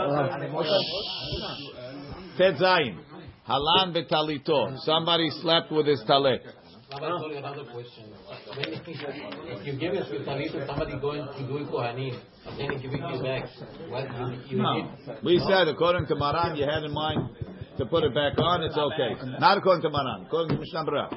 Ted 2.38 2.56
Zayin. 2.56 3.00
Halan 3.48 3.94
betalito. 3.96 4.78
Somebody 4.80 5.30
slept 5.42 5.72
with 5.72 5.88
his 5.88 6.04
talit. 6.08 6.40
Now 6.90 6.98
I 7.04 7.20
told 7.20 7.32
another 7.34 7.66
question. 7.66 8.06
When 8.56 8.74
if 8.74 9.68
you 9.68 9.74
give 9.78 9.94
us 9.94 10.08
talit 10.26 10.52
to 10.54 10.66
somebody 10.66 10.98
going 11.02 11.28
to 11.38 11.40
do 11.46 11.66
kohanim, 11.70 12.18
and 12.48 12.60
then 12.60 12.72
you 12.72 12.90
give 12.90 12.94
it 12.94 13.24
back, 13.24 13.44
what 13.90 14.08
you, 14.50 14.56
you 14.56 14.64
No. 14.64 14.74
need? 14.74 14.86
We 15.22 15.40
said, 15.50 15.68
according 15.68 16.08
to 16.08 16.16
Maran, 16.16 16.56
you 16.56 16.64
had 16.64 16.84
in 16.84 16.94
mind 16.94 17.30
to 17.78 17.86
put 17.86 18.06
it 18.06 18.14
back 18.14 18.40
on, 18.40 18.64
it's 18.64 18.78
okay. 18.78 19.16
Not 19.38 19.58
according 19.58 19.82
to 19.84 19.90
Maran, 19.90 20.28
according 20.28 20.56
to 20.56 20.62
Mishnah 20.62 20.86
Berurah. 20.86 21.10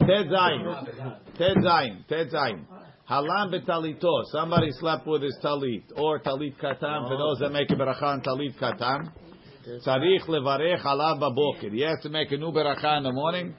Ted 0.00 0.26
Zayin. 0.26 1.36
Ted 1.38 1.56
Zayin. 1.58 2.08
Ted 2.08 2.30
Zayin. 2.30 2.64
Halam 3.08 3.52
betalito. 3.52 4.24
Somebody 4.32 4.72
slept 4.72 5.06
with 5.06 5.22
his 5.22 5.38
talit. 5.44 5.84
Or 5.96 6.18
talit 6.18 6.56
katan, 6.58 7.06
for 7.08 7.16
those 7.16 7.38
that 7.38 7.52
make 7.52 7.70
a 7.70 7.74
beracha 7.74 8.02
on 8.02 8.22
talit 8.22 8.58
katan. 8.58 9.12
Tzarich 9.86 10.26
levarech 10.26 10.82
alav 10.82 11.20
baboker. 11.20 11.70
He 11.70 11.82
has 11.82 11.98
to 12.02 12.08
make 12.08 12.32
a 12.32 12.36
new 12.36 12.50
beracha 12.50 12.96
in 12.98 13.04
the 13.04 13.12
morning. 13.12 13.54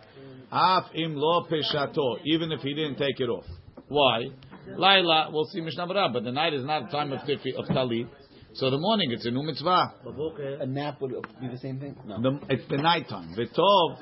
Af 0.51 0.85
im 0.93 1.15
lo 1.15 1.45
peshato. 1.49 2.17
Even 2.25 2.51
if 2.51 2.61
he 2.61 2.73
didn't 2.73 2.97
take 2.97 3.19
it 3.19 3.29
off. 3.29 3.45
Why? 3.87 4.25
Laila, 4.67 5.29
we'll 5.31 5.45
see 5.45 5.61
Mishnah 5.61 5.87
Berurah, 5.87 6.11
but 6.11 6.23
the 6.23 6.31
night 6.31 6.53
is 6.53 6.65
not 6.65 6.87
a 6.87 6.91
time 6.91 7.11
of, 7.11 7.19
tifi, 7.19 7.53
of 7.55 7.65
talit. 7.65 8.07
So 8.53 8.69
the 8.69 8.77
morning, 8.77 9.11
it's 9.11 9.25
a 9.25 9.31
new 9.31 9.43
mitzvah. 9.43 9.93
A 10.61 10.65
nap 10.65 11.01
would 11.01 11.11
be 11.41 11.47
the 11.49 11.57
same 11.57 11.79
thing. 11.79 11.95
No. 12.05 12.21
The, 12.21 12.39
it's 12.49 12.67
the 12.69 12.77
night 12.77 13.07
time. 13.09 13.35
V'tov 13.37 13.99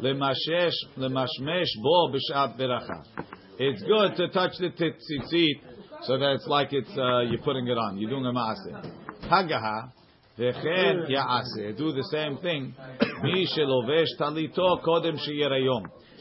lemashesh 0.00 0.72
lemashmesh 0.96 1.66
bo 1.82 2.12
b'shat 2.12 2.56
beracha. 2.58 3.02
It's 3.58 3.82
good 3.82 4.16
to 4.16 4.28
touch 4.28 4.52
the 4.58 4.68
tzitzit 4.70 6.04
so 6.04 6.16
that 6.16 6.34
it's 6.34 6.46
like 6.46 6.72
it's 6.72 6.96
uh, 6.96 7.22
you're 7.22 7.42
putting 7.42 7.66
it 7.66 7.76
on. 7.76 7.98
You're 7.98 8.10
doing 8.10 8.24
a 8.24 8.32
maaseh. 8.32 8.92
Hagaha 9.24 9.90
v'chen 10.38 11.10
yaaseh. 11.10 11.76
Do 11.76 11.92
the 11.92 12.04
same 12.12 12.38
thing. 12.38 12.74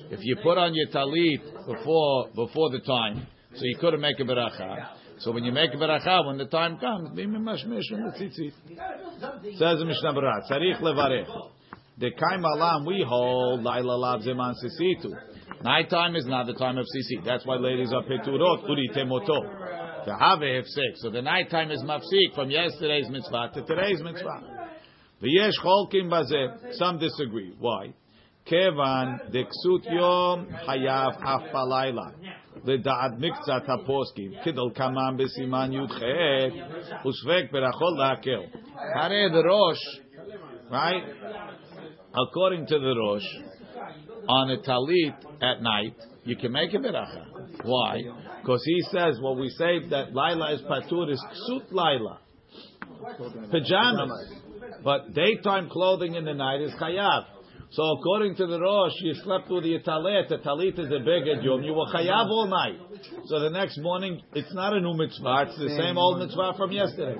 If 0.10 0.20
you 0.22 0.38
put 0.42 0.58
on 0.58 0.74
your 0.74 0.88
talit 0.88 1.42
before 1.68 2.30
before 2.36 2.70
the 2.72 2.80
time, 2.86 3.28
so 3.54 3.62
you 3.64 3.78
couldn't 3.80 4.02
make 4.02 4.20
a 4.20 4.24
beracha. 4.24 4.88
So 5.20 5.32
when 5.32 5.44
you 5.44 5.52
make 5.52 5.74
a 5.74 5.78
beracha, 5.78 6.26
when 6.28 6.38
the 6.38 6.46
time 6.46 6.78
comes, 6.78 7.10
be 7.16 7.26
mimashmesh 7.26 7.90
from 7.90 8.04
the 8.04 8.14
tzitzit. 8.18 8.54
Says 9.58 9.80
the 9.80 9.86
Mishnah 9.86 10.14
Berurah, 10.14 10.50
Tzarich 10.50 10.80
levarech. 10.82 11.28
The 11.98 12.12
kaim 12.12 12.46
alam 12.46 12.86
we 12.86 13.04
hold 13.08 13.64
laila 13.64 13.98
lav 13.98 14.22
zeman 14.22 14.54
sisitu. 14.64 15.12
Nighttime 15.64 16.16
is 16.16 16.28
not 16.28 16.46
the 16.46 16.54
time 16.54 16.78
of 16.78 16.86
sisi. 16.86 17.26
That's 17.26 17.46
why 17.46 17.56
ladies 17.56 17.92
are 17.92 18.04
peturot 18.04 18.70
uri 18.70 18.92
temoto. 18.96 20.06
Tehave 20.06 20.62
hefsek. 20.62 20.98
So 20.98 21.10
the 21.10 21.24
nighttime 21.24 21.72
is 21.72 21.82
mafsik 21.84 22.36
from 22.36 22.52
yesterday's 22.52 23.10
mitzvah 23.10 23.50
to 23.56 23.64
today's 23.64 24.02
mitzvah. 24.04 24.57
V'yesh 25.23 25.59
cholkim 25.65 26.09
bazeh. 26.11 26.75
Some 26.75 26.99
disagree. 26.99 27.55
Why? 27.59 27.95
Kevan 28.47 29.21
deksut 29.33 29.85
yom 29.91 30.47
hayav 30.67 31.17
af 31.23 31.43
palayla. 31.53 32.13
לדעת 32.65 33.11
מקצת 33.19 33.69
הפוסקים, 33.69 34.33
כדלקמן 34.45 35.17
בסימן 35.17 35.73
י"ח, 35.73 35.97
וספק 37.07 37.53
ברכות 37.53 37.99
להקל. 37.99 38.41
הרי 38.95 39.31
the 39.31 39.43
Rosh, 39.43 40.01
right? 40.71 41.05
According 42.15 42.67
to 42.67 42.79
the 42.79 42.95
Rosh, 42.95 43.29
on 44.29 44.51
a 44.51 44.59
talit 44.59 45.15
at 45.41 45.63
night, 45.63 45.97
you 46.25 46.37
can 46.37 46.53
make 46.53 46.73
a 46.75 46.79
beracha. 46.79 47.25
Why? 47.65 48.03
Because 48.41 48.63
he 48.65 48.81
says 48.93 49.19
what 49.21 49.37
we 49.37 49.49
say 49.49 49.89
that 49.89 50.15
Laila 50.15 50.53
is 50.53 50.61
patur 50.63 51.11
is 51.11 51.21
ksut 51.33 51.67
Laila, 51.73 52.19
pajamas. 53.51 54.43
But 54.84 55.14
daytime 55.14 55.70
clothing 55.70 56.16
in 56.16 56.26
the 56.26 56.34
night 56.34 56.62
is 56.62 56.72
chayav. 56.74 57.26
So 57.70 57.84
according 58.00 58.36
to 58.38 58.48
the 58.48 58.62
Rosh, 58.62 58.94
you 59.02 59.14
slept 59.26 59.50
with 59.50 59.66
your 59.66 59.82
talit. 59.82 60.30
The 60.30 60.38
talit 60.38 60.80
is 60.80 60.88
a 60.88 61.04
big 61.04 61.28
yom. 61.44 61.64
You 61.64 61.74
were 61.74 61.88
chayav 61.92 62.30
all 62.30 62.48
night. 62.48 62.80
So 63.26 63.42
the 63.42 63.50
next 63.50 63.78
morning, 63.80 64.22
it's 64.34 64.54
not 64.54 64.72
a 64.72 64.80
new 64.80 64.94
mitzvah. 64.94 65.48
It's 65.50 65.60
the 65.60 65.76
same 65.76 65.98
old 65.98 66.20
mitzvah 66.20 66.54
from 66.56 66.72
yesterday. 66.72 67.20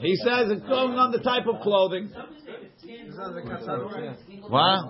He 0.00 0.16
says 0.16 0.50
it's 0.56 0.66
going 0.66 0.96
on 0.96 1.12
the 1.12 1.20
type 1.20 1.46
of 1.46 1.60
clothing. 1.60 2.08
What? 4.48 4.80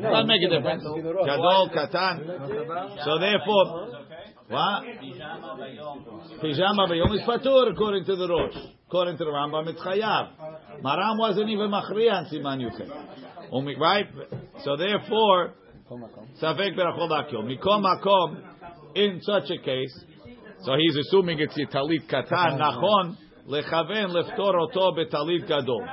Doesn't 0.00 0.28
make 0.28 0.42
a 0.46 0.48
difference. 0.48 0.84
Gadol, 0.84 1.70
katan. 1.74 3.04
So 3.04 3.18
therefore, 3.18 4.05
what? 4.48 4.84
Pijama 6.42 6.88
bayom 6.88 7.14
is 7.14 7.22
patur 7.22 7.72
according 7.72 8.04
to 8.04 8.16
the 8.16 8.28
Rosh. 8.28 8.56
According 8.86 9.18
to 9.18 9.24
the 9.24 9.30
Rambam, 9.30 9.68
it's 9.68 9.80
chayav. 9.80 10.28
Maram 10.82 11.18
wasn't 11.18 11.50
even 11.50 11.70
machriya 11.70 12.12
on 12.12 12.26
siman 12.26 12.60
yuchet. 12.60 12.88
Um, 13.52 13.66
right? 13.80 14.06
So 14.62 14.76
therefore, 14.76 15.54
safek 16.40 16.76
berachol 16.76 17.10
akil. 17.10 17.42
Mikom 17.42 17.82
makom, 17.82 18.42
in 18.94 19.20
such 19.22 19.50
a 19.50 19.58
case, 19.64 20.04
so 20.62 20.74
he's 20.78 20.96
assuming 20.96 21.40
it's 21.40 21.56
your 21.56 21.68
talit 21.68 22.08
katan, 22.08 22.58
nachon, 22.58 23.16
lechaven 23.48 24.10
leftor 24.10 24.58
oto 24.60 24.92
betalit 24.92 25.48
gadol. 25.48 25.84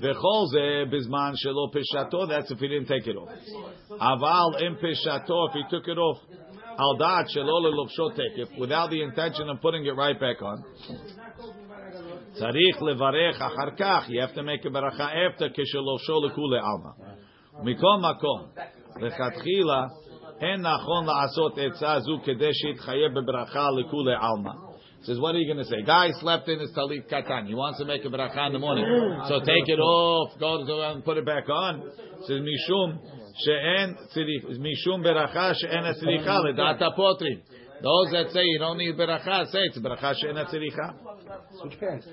V'chol 0.00 0.46
ze 0.52 0.84
bizman 0.92 1.34
shelo 1.44 1.72
peshato, 1.72 2.28
that's 2.28 2.50
if 2.50 2.58
he 2.58 2.68
didn't 2.68 2.86
take 2.86 3.06
it 3.06 3.16
off. 3.16 3.28
Aval 3.90 4.62
im 4.62 4.76
peshato, 4.76 5.48
if 5.48 5.54
he 5.54 5.62
took 5.70 5.88
it 5.88 5.98
off, 5.98 6.18
al 6.77 6.97
da'at 6.99 7.25
shelo 7.35 7.61
lelovsho 7.61 8.15
tekef, 8.17 8.57
without 8.59 8.89
the 8.89 9.01
intention 9.01 9.49
of 9.49 9.61
putting 9.61 9.85
it 9.85 9.95
right 9.95 10.19
back 10.19 10.41
on. 10.41 10.63
Tzarich 12.39 12.79
levarech 12.81 13.39
achar 13.39 13.77
kach, 13.79 14.09
you 14.09 14.21
have 14.21 14.33
to 14.33 14.43
make 14.43 14.65
a 14.65 14.69
beracha 14.69 15.29
after 15.29 15.49
keshelovsho 15.49 16.21
lekule 16.23 16.61
alma. 16.61 16.93
Mikom 17.63 18.01
makom, 18.01 18.49
lechatchila, 19.01 19.89
אין 20.41 20.61
נכון 20.61 21.05
לעשות 21.05 21.57
עצה 21.57 21.99
זו 21.99 22.17
כדי 22.23 22.53
שיתחייב 22.53 23.11
בברכה 23.19 23.67
לכולי 23.71 24.13
עלמא. 24.15 24.51
Says, 25.03 25.19
what 25.19 25.35
are 25.35 25.37
you 25.37 25.53
going 25.53 25.63
to 25.63 25.69
say? 25.69 25.81
Guy 25.85 26.11
slept 26.21 26.47
in 26.47 26.59
his 26.59 26.71
talit 26.71 27.11
katan. 27.11 27.45
He 27.45 27.53
wants 27.53 27.77
to 27.79 27.85
make 27.85 28.05
a 28.05 28.07
bracha 28.07 28.47
in 28.47 28.53
the 28.53 28.59
morning. 28.59 28.85
So 29.27 29.39
take 29.39 29.67
it 29.67 29.79
off, 29.79 30.39
go 30.39 30.65
to 30.65 30.91
and 30.91 31.03
put 31.03 31.17
it 31.17 31.25
back 31.25 31.49
on. 31.49 31.83
Says, 32.25 32.39
mishum 32.39 32.99
those 37.80 38.10
that 38.10 38.30
say 38.32 38.42
you 38.42 38.58
don't 38.58 38.78
need 38.78 38.96
beracha, 38.96 39.46
say 39.52 39.60
it's 39.60 39.78
beracha 39.78 40.14
she'en 40.16 40.34
tziricha. 40.34 40.94
Switch 41.60 41.78
pants. 41.78 42.08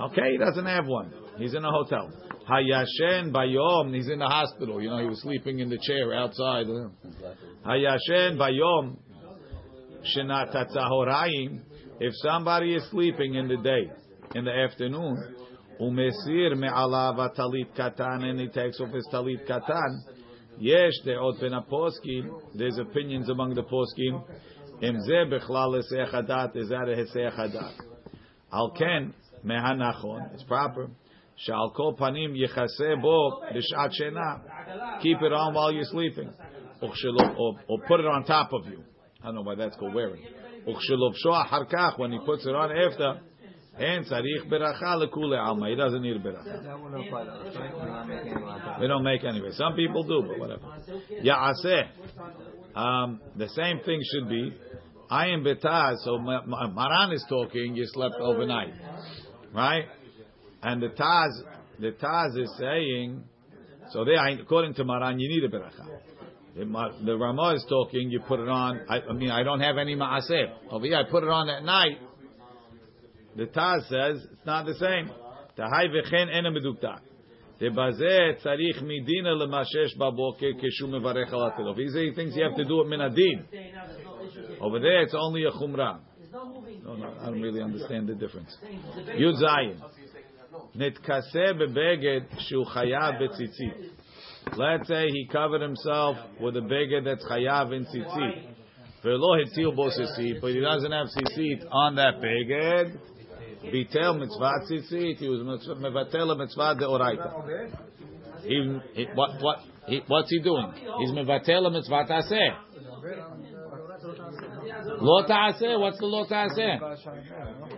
Okay, 0.00 0.32
he 0.32 0.38
doesn't 0.38 0.66
have 0.66 0.86
one. 0.86 1.12
He's 1.38 1.54
in 1.54 1.64
a 1.64 1.70
hotel. 1.70 2.10
Hayashen 2.50 3.30
bayom. 3.32 3.94
He's 3.94 4.08
in 4.08 4.18
the 4.18 4.26
hospital. 4.26 4.82
You 4.82 4.90
know, 4.90 4.98
he 4.98 5.06
was 5.06 5.22
sleeping 5.22 5.60
in 5.60 5.68
the 5.70 5.78
chair 5.80 6.12
outside. 6.12 6.66
Hayashen 7.64 8.36
bayom. 8.36 8.96
Shenatatzahorayim. 10.16 11.60
If 12.00 12.12
somebody 12.16 12.74
is 12.74 12.82
sleeping 12.90 13.34
in 13.34 13.46
the 13.46 13.56
day, 13.58 13.90
in 14.34 14.44
the 14.44 14.50
afternoon, 14.50 15.36
umesir 15.80 16.56
me'alav 16.56 17.36
talit 17.36 17.68
katan, 17.78 18.24
and 18.24 18.40
he 18.40 18.48
takes 18.48 18.80
off 18.80 18.90
his 18.90 19.06
talit 19.12 19.48
katan. 19.48 20.02
Yesh 20.58 21.00
de'ot 21.04 21.40
ben 21.40 21.52
poskim. 21.70 22.40
There's 22.54 22.78
opinions 22.78 23.28
among 23.28 23.54
the 23.54 23.62
poskim. 23.62 24.22
Im 24.80 25.00
ze 25.00 25.24
bechlal 25.30 25.82
hesech 25.82 26.12
hadat. 26.12 26.56
Is 26.56 26.68
that 26.68 26.88
a 26.88 26.96
hesech 26.96 27.36
hadat? 27.38 27.74
Al 28.52 28.70
ken 28.70 29.14
mehanachon. 29.44 30.32
It's 30.34 30.44
proper. 30.44 30.90
Shal 31.36 31.72
kol 31.76 31.96
panim 31.96 32.34
yichase 32.36 33.02
bo 33.02 33.42
b'shat 33.52 33.90
shena. 34.00 35.00
Keep 35.02 35.22
it 35.22 35.32
on 35.32 35.54
while 35.54 35.72
you're 35.72 35.84
sleeping, 35.84 36.30
or, 36.80 36.92
or 37.68 37.78
put 37.88 38.00
it 38.00 38.06
on 38.06 38.24
top 38.24 38.52
of 38.52 38.66
you. 38.66 38.82
I 39.22 39.26
don't 39.26 39.36
know 39.36 39.42
why 39.42 39.54
that's 39.56 39.76
called 39.76 39.94
wearing. 39.94 40.22
When 40.64 42.12
he 42.12 42.18
puts 42.24 42.46
it 42.46 42.54
on 42.54 42.70
after, 42.72 43.20
And 43.76 44.06
tzarich 44.06 44.48
beracha 44.48 45.04
lekule 45.04 45.38
alma. 45.38 45.68
He 45.68 45.74
doesn't 45.74 46.00
need 46.00 46.16
a 46.16 46.20
beracha. 46.20 46.62
That 46.64 46.80
wouldn't 46.80 47.06
apply 47.06 47.24
to 47.24 47.30
us, 47.30 47.56
right? 47.56 47.74
We're 47.74 47.88
not 47.88 48.08
making 48.08 48.32
any 48.32 48.42
law. 48.42 48.76
They 48.80 48.86
don't 48.86 49.02
make 49.02 49.24
anyway. 49.24 49.50
Some 49.52 49.74
people 49.74 50.04
do, 50.04 50.24
but 50.28 50.38
whatever. 50.38 50.62
Ya'aseh. 51.22 52.76
Um, 52.76 53.20
the 53.36 53.48
same 53.48 53.80
thing 53.84 54.00
should 54.12 54.28
be. 54.28 54.52
I 55.10 55.28
am 55.28 55.44
betaz. 55.44 55.96
So 56.04 56.18
Ma- 56.18 56.44
Ma- 56.46 56.68
Maran 56.68 57.12
is 57.12 57.24
talking. 57.28 57.74
You 57.74 57.84
slept 57.86 58.14
overnight, 58.20 58.74
right? 59.52 59.84
And 60.62 60.82
the 60.82 60.88
Taz, 60.88 61.30
the 61.78 61.92
Taz 61.92 62.38
is 62.40 62.50
saying. 62.58 63.24
So 63.90 64.04
there, 64.04 64.24
according 64.40 64.74
to 64.74 64.84
Maran, 64.84 65.18
you 65.20 65.28
need 65.28 65.44
a 65.44 65.48
beracha. 65.48 65.86
The, 66.56 67.04
the 67.04 67.16
Ramah 67.16 67.54
is 67.54 67.66
talking. 67.68 68.10
You 68.10 68.20
put 68.20 68.40
it 68.40 68.48
on. 68.48 68.80
I, 68.88 69.00
I 69.00 69.12
mean, 69.12 69.30
I 69.30 69.42
don't 69.42 69.60
have 69.60 69.76
any 69.76 69.94
maaseh 69.94 70.70
over 70.70 70.86
here. 70.86 70.96
I 70.96 71.10
put 71.10 71.22
it 71.24 71.28
on 71.28 71.48
at 71.48 71.64
night. 71.64 71.98
The 73.36 73.46
Taz 73.46 73.88
says 73.88 74.24
it's 74.32 74.46
not 74.46 74.66
the 74.66 74.74
same. 74.74 75.10
Tahai 75.58 75.88
v'chen 75.88 76.28
ena 76.32 76.50
medukta. 76.50 77.00
Debaze 77.60 78.42
tzarich 78.44 78.82
midina 78.82 79.34
lemashesh 79.34 79.96
baboker 79.98 80.52
keshu 80.54 80.84
mevarech 80.84 81.32
al. 81.32 81.74
He 81.74 81.88
says 81.88 81.96
he 81.96 82.12
thinks 82.14 82.36
you 82.36 82.44
have 82.44 82.56
to 82.56 82.64
do 82.64 82.80
it 82.80 82.86
minadin. 82.86 83.44
Over 84.60 84.78
there, 84.80 85.02
it's 85.02 85.14
only 85.16 85.44
a 85.44 85.50
chumrah. 85.50 85.98
No, 86.32 86.96
no, 86.96 87.14
I 87.20 87.26
don't 87.26 87.40
really 87.40 87.62
understand 87.62 88.08
the 88.08 88.14
difference. 88.14 88.56
Yud 89.16 89.40
Zayin. 89.42 89.80
Nitkaseh 90.76 91.54
bebeged 91.54 92.26
shu 92.48 92.64
chayav 92.64 93.20
betzitzit. 93.20 93.90
Let's 94.56 94.88
say 94.88 95.06
he 95.08 95.28
covered 95.30 95.62
himself 95.62 96.16
with 96.40 96.56
a 96.56 96.60
beged 96.60 97.04
that's 97.04 97.24
chayav 97.24 97.72
in 97.72 97.84
tzitzit. 97.86 98.48
But 99.04 100.50
he 100.50 100.60
doesn't 100.60 100.92
have 100.92 101.06
tzitzit 101.06 101.66
on 101.70 101.94
that 101.96 102.20
beged. 102.20 102.98
ביטל 103.71 104.11
מצוות 104.11 104.61
ציצית, 104.67 105.19
he 105.19 105.23
was 105.23 105.43
mitzvah- 105.43 105.79
מבטל 105.79 106.31
המצווה 106.31 106.73
דאורייתא. 106.73 107.29
He, 108.43 108.55
he, 108.95 109.05
what, 109.15 109.31
what, 109.41 109.57
he, 109.87 109.99
what's 110.07 110.29
he 110.29 110.39
doing? 110.39 110.71
He's 110.99 111.11
מבטל 111.13 111.65
המצווה 111.65 112.03
תעשה. 112.07 112.35
לא 115.01 115.21
תעשה, 115.27 115.67
what's 115.77 115.97
the 115.97 116.05
לא 116.05 116.25
תעשה? 116.29 116.75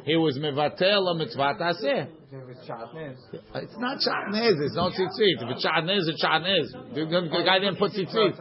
He 0.06 0.16
was 0.18 0.40
מבטל 0.42 1.00
המצווה 1.12 1.52
תעשה. 1.60 2.04
It's 2.32 3.78
not 3.78 3.98
shatnez, 4.00 4.56
it's 4.66 4.76
not 4.76 4.92
tzitzit. 4.94 5.38
If 5.44 5.50
it's 5.50 5.66
shatnez, 5.66 6.08
it's 6.08 6.24
shatnez. 6.24 6.94
The, 6.94 7.02
the, 7.06 7.22
the 7.30 7.44
guy 7.44 7.60
didn't 7.60 7.78
put 7.78 7.92
tzitzit. 7.92 8.40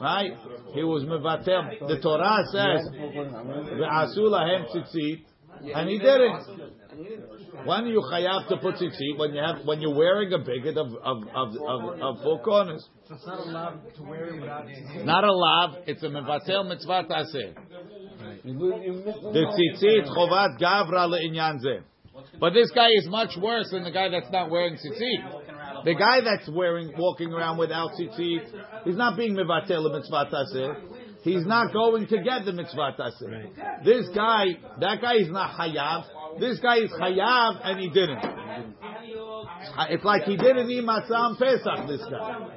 Right? 0.00 0.32
He 0.74 0.82
was 0.82 1.04
mevatel. 1.04 1.86
The 1.88 1.98
Torah 2.00 2.42
says, 2.50 2.80
"Ve'asu 3.80 4.24
lahem 4.34 4.66
tzitzit," 4.72 5.18
and 5.61 5.89
he 5.89 5.99
didn't. 5.99 6.75
When 7.65 7.87
you 7.87 8.01
chayav 8.11 8.47
to 8.49 8.57
put 8.57 8.75
tzitzit, 8.75 9.17
when 9.17 9.33
you 9.33 9.41
have, 9.41 9.65
when 9.65 9.81
you're 9.81 9.95
wearing 9.95 10.31
a 10.33 10.39
bigot 10.39 10.77
of 10.77 10.93
of 11.03 11.23
of 11.35 11.55
of, 11.55 12.01
of 12.01 12.23
four 12.23 12.41
corners, 12.41 12.87
It's 13.09 13.25
not 13.25 13.39
allowed 13.39 13.79
to 13.95 14.03
wear 14.03 14.25
it 14.27 14.39
without 14.39 14.65
not 15.05 15.23
a 15.23 15.33
lav. 15.33 15.75
It's 15.87 16.03
a 16.03 16.07
mevatel 16.07 16.67
mitzvah 16.67 17.03
taseh. 17.09 17.55
The 18.43 19.45
tzitzit 19.81 20.07
chovat 20.07 20.59
gavra 20.59 21.07
le'inyan 21.09 21.59
zeh. 21.63 21.81
But 22.39 22.53
this 22.53 22.71
guy 22.71 22.89
is 22.95 23.07
much 23.07 23.35
worse 23.41 23.69
than 23.71 23.83
the 23.83 23.91
guy 23.91 24.09
that's 24.09 24.31
not 24.31 24.49
wearing 24.49 24.75
tzitzit. 24.75 25.83
The 25.83 25.95
guy 25.95 26.21
that's 26.21 26.49
wearing, 26.49 26.93
walking 26.97 27.31
around 27.33 27.57
without 27.57 27.91
tzitzit, 27.91 28.47
he's 28.85 28.95
not 28.95 29.17
being 29.17 29.35
mevatel 29.35 29.85
a 29.85 29.93
mitzvah 29.93 30.29
taseh. 30.31 30.94
He's 31.25 31.43
not 31.43 31.73
going 31.73 32.05
to 32.05 32.21
get 32.21 32.45
the 32.45 32.53
mitzvah 32.53 32.95
taseh. 32.99 33.83
This 33.83 34.07
guy, 34.13 34.59
that 34.79 35.01
guy 35.01 35.15
is 35.15 35.29
not 35.29 35.59
hayav. 35.59 36.05
This 36.39 36.59
guy 36.59 36.77
is 36.77 36.91
hayav 36.91 37.61
and 37.63 37.79
he 37.79 37.89
didn't. 37.89 38.23
It's 39.89 40.03
like 40.05 40.23
he 40.25 40.37
didn't 40.37 40.69
eat 40.69 40.83
matzah 40.83 41.11
on 41.11 41.35
Pesach. 41.37 41.87
This 41.87 42.01
guy. 42.11 42.47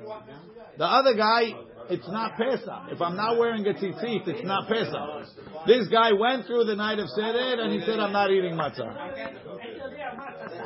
The 0.77 0.85
other 0.85 1.15
guy, 1.15 1.55
it's 1.89 2.07
not 2.09 2.37
Pesach. 2.37 2.91
If 2.91 3.01
I'm 3.01 3.17
not 3.17 3.39
wearing 3.39 3.67
a 3.67 3.73
tzitzit, 3.73 4.29
it's 4.29 4.45
not 4.45 4.69
Pesach. 4.69 5.65
This 5.67 5.89
guy 5.89 6.13
went 6.13 6.45
through 6.45 6.65
the 6.65 6.77
night 6.77 6.99
of 6.99 7.09
Seder 7.09 7.63
and 7.63 7.73
he 7.73 7.81
said, 7.87 7.99
I'm 7.99 8.13
not 8.13 8.31
eating 8.31 8.53
matzah. 8.53 8.95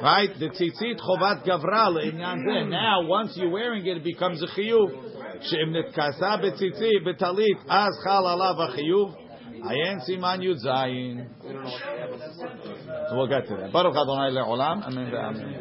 Right? 0.03 0.29
The 0.41 0.49
tzitzit 0.49 0.99
chovat 0.99 1.47
gavra. 1.47 2.12
Now, 2.69 3.07
once 3.07 3.37
you're 3.37 3.51
wearing 3.51 3.87
it, 3.87 3.99
it 3.99 4.05
becomes 4.05 4.43
a 4.43 4.49
chiyuv. 4.49 5.11
שאם 5.41 5.76
נתכסה 5.76 6.38
בציצית, 6.38 7.04
בטלית, 7.06 7.58
אז 7.70 7.91
חל 8.04 8.28
עליו 8.28 8.63
החיוב. 8.63 9.15
עיין 9.70 10.00
סימן 10.00 10.39
י"ז. 10.41 10.67
So 13.10 13.15
we'll 13.15 13.28
get 13.28 13.48
to 13.48 13.56
that. 13.56 13.72
ברוך 13.72 13.96
אדוני 13.98 14.32
לעולם, 14.32 14.80
אמן 14.88 15.13
ואמן. 15.13 15.54